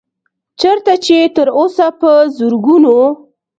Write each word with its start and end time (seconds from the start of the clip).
چرته 0.59 0.93
چې 1.05 1.17
تر 1.35 1.47
اوسه 1.59 1.87
پۀ 1.99 2.13
زرګونو 2.37 2.97